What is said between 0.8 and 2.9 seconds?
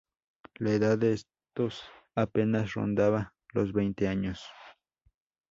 de estos apenas